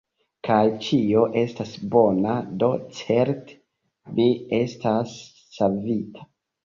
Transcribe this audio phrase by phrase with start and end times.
[0.47, 3.59] Kaj ĉio estas bona; do certe
[4.17, 4.27] mi
[4.63, 5.15] estas
[5.59, 6.27] savita!